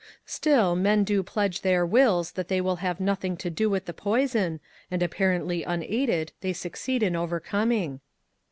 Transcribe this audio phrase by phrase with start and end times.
[0.25, 3.93] "Still, men do pledge their wills that they will have nothing to do with the
[3.93, 8.01] poison, and, apparently unaided, they succeed in overcoming."